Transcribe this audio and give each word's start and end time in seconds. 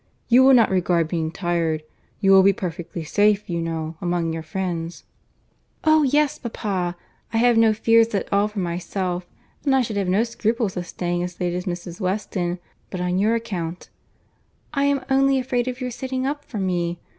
You 0.29 0.43
will 0.43 0.55
not 0.55 0.71
regard 0.71 1.07
being 1.07 1.29
tired. 1.31 1.83
You 2.21 2.31
will 2.31 2.41
be 2.41 2.53
perfectly 2.53 3.03
safe, 3.03 3.47
you 3.47 3.61
know, 3.61 3.97
among 4.01 4.33
your 4.33 4.41
friends." 4.41 5.03
"Oh 5.83 6.01
yes, 6.01 6.39
papa. 6.39 6.97
I 7.31 7.37
have 7.37 7.55
no 7.55 7.71
fears 7.71 8.15
at 8.15 8.27
all 8.33 8.47
for 8.47 8.57
myself; 8.57 9.27
and 9.63 9.75
I 9.75 9.83
should 9.83 9.97
have 9.97 10.09
no 10.09 10.23
scruples 10.23 10.75
of 10.75 10.87
staying 10.87 11.21
as 11.21 11.39
late 11.39 11.53
as 11.53 11.65
Mrs. 11.65 11.99
Weston, 12.01 12.57
but 12.89 12.99
on 12.99 13.19
your 13.19 13.35
account. 13.35 13.89
I 14.73 14.85
am 14.85 15.05
only 15.11 15.37
afraid 15.37 15.67
of 15.67 15.79
your 15.79 15.91
sitting 15.91 16.25
up 16.25 16.45
for 16.45 16.57
me. 16.57 16.97